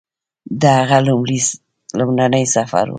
د 0.61 0.63
هغه 0.79 0.97
لومړنی 1.99 2.43
سفر 2.55 2.85
و 2.87 2.89